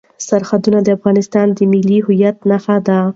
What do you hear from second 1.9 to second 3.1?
هویت نښه ده.